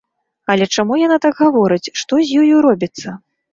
Але 0.53 0.65
чаму 0.75 0.97
яна 1.01 1.17
так 1.27 1.33
гаворыць, 1.43 1.93
што 2.03 2.13
з 2.25 2.41
ёю 2.47 2.57
робіцца? 2.71 3.09